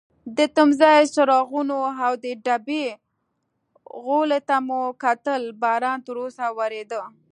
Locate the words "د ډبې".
2.23-2.85